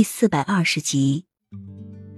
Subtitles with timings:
[0.00, 1.26] 第四百二十集，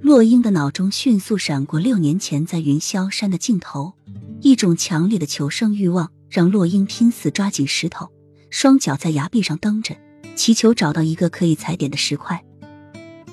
[0.01, 3.95] 洛英的脑中迅速闪过六年前在云霄山的镜头，
[4.41, 8.09] 一种强烈的求生欲望让洛英拼死抓紧石头，
[8.51, 9.97] 双脚在崖壁上蹬着，
[10.37, 12.45] 祈求找到一个可以踩点的石块。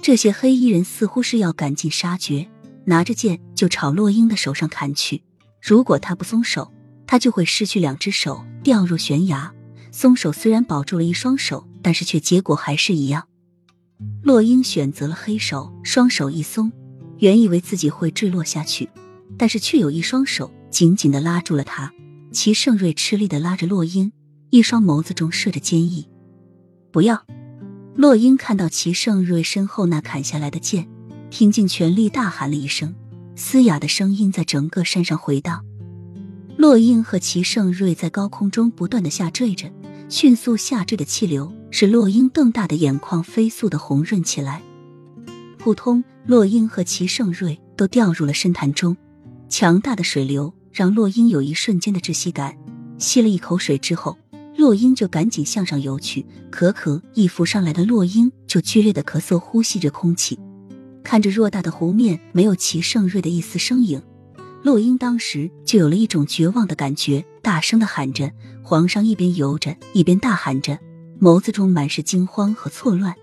[0.02, 2.50] 这些黑衣人似乎是要赶尽杀绝，
[2.86, 5.22] 拿着剑就朝洛英的手上砍去。
[5.62, 6.74] 如果他不松手，
[7.06, 9.52] 他就会失去两只手，掉入悬崖；
[9.92, 13.28] 松手虽然保住了一双手，但是却结果还是一样。
[14.22, 16.72] 洛英选择了黑手，双手一松，
[17.18, 18.90] 原以为自己会坠落下去，
[19.38, 21.92] 但是却有一双手紧紧的拉住了他。
[22.32, 24.12] 齐盛瑞吃力的拉着洛英，
[24.52, 26.08] 一双眸子中射着坚毅。
[26.92, 27.26] 不要！
[27.96, 30.88] 洛英看到齐盛瑞身后那砍下来的剑，
[31.30, 32.96] 拼尽全力大喊了一声，
[33.36, 35.66] 嘶哑的声音在整个山上回荡。
[36.56, 39.72] 洛英和齐盛瑞在高空中不断的下坠着。
[40.10, 44.62] 迅速下坠的气流使洛英瞪大的眼眶飞速的红润起来。
[45.60, 46.04] 扑通！
[46.26, 48.98] 洛英和齐盛瑞都掉入了深潭中。
[49.48, 52.58] 强大的水流让洛英有一瞬间的窒息感。
[52.98, 54.18] 吸了一口水之后，
[54.58, 56.26] 洛英就赶紧向上游去。
[56.50, 60.40] 可可一浮上来的洛英就剧烈的咳嗽，呼吸着空气。
[61.04, 64.02] 看着偌大的湖面，没有齐盛瑞的一丝身影。
[64.62, 70.78] 洛英当时就有了一种绝望的感觉，大声的喊着：“皇上！”一边游着，一边大喊着，
[71.20, 73.16] 眸子中满是惊慌和错乱。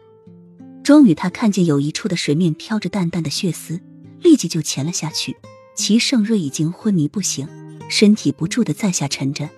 [0.82, 3.80] 终于，他看见有一处的水面飘着淡淡的血丝，
[4.20, 5.36] 立即就潜了下去。
[5.74, 7.46] 齐盛瑞已经昏迷不醒，
[7.90, 9.50] 身体不住的在下沉着。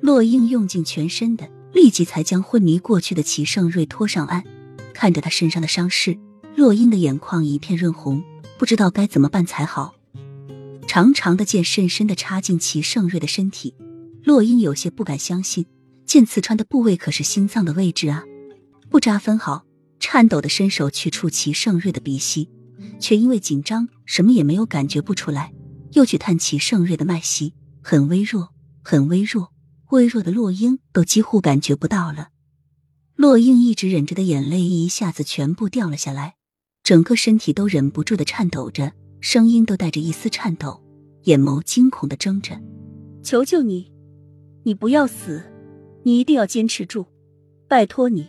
[0.00, 4.44] 洛英用尽全身的立即才将昏迷过去的齐盛瑞拖上岸，
[4.92, 6.16] 看着他身上的伤势，
[6.54, 8.22] 洛英的眼眶一片润红，
[8.58, 9.94] 不知道该怎么办才好。
[10.94, 13.74] 长长的剑深深的插进齐盛瑞的身体，
[14.22, 15.66] 洛英有些不敢相信，
[16.06, 18.22] 剑刺穿的部位可是心脏的位置啊！
[18.90, 19.64] 不扎分毫，
[19.98, 22.48] 颤抖的伸手去触齐盛瑞的鼻息，
[23.00, 25.52] 却因为紧张什么也没有感觉不出来。
[25.94, 28.50] 又去探齐盛瑞的脉息，很微弱，
[28.84, 29.50] 很微弱，
[29.90, 32.28] 微弱的洛英都几乎感觉不到了。
[33.16, 36.36] 洛英一直忍着的眼泪一下子全部掉了下来，
[36.84, 40.83] 整个身体都忍不住的颤抖着，声音都带着一丝颤抖。
[41.24, 42.60] 眼眸惊恐的睁着，
[43.22, 43.90] 求求你，
[44.62, 45.42] 你不要死，
[46.02, 47.06] 你一定要坚持住，
[47.68, 48.26] 拜托你！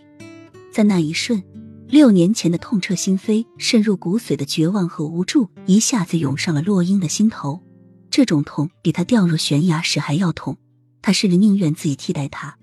[0.71, 1.43] 在那一瞬，
[1.87, 7.61] 六年前的痛彻心扉、渗入骨髓的绝望和无助一下子涌上了洛英的心头。
[8.09, 10.57] 这种痛比他掉入悬崖时还要痛，
[11.01, 12.57] 他甚至宁愿自己替代他。